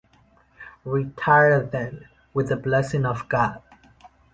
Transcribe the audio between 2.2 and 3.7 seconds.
with the blessing of God.